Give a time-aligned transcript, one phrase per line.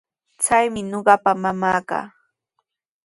[0.43, 1.99] Chaymi ñuqapa mamaaqa.